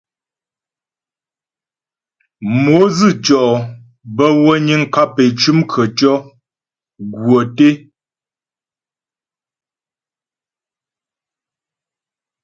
Mo 2.63 2.77
dzʉtʉɔ 2.95 3.45
bə́ 4.15 4.29
wə 4.43 4.53
niŋ 4.67 4.81
kap 4.93 5.13
é 5.23 5.25
cʉm 5.39 5.59
khətʉɔ̌ 5.71 6.15
gwə́ 7.23 7.43
té. 7.55 7.67